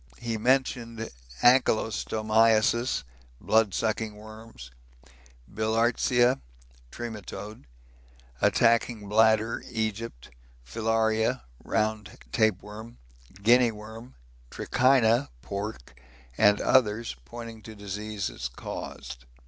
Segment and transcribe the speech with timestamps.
[0.19, 1.11] He mentioned
[1.43, 3.03] ankylostomiasis,
[3.39, 4.71] blood sucking worms,
[5.47, 6.41] Bilhartsia
[6.91, 7.65] (Trematode)
[8.41, 10.31] attacking bladder (Egypt),
[10.65, 12.97] Filaria (round tapeworm),
[13.43, 14.15] Guinea worm,
[14.49, 16.01] Trichina (pork),
[16.35, 19.25] and others, pointing to disease caused.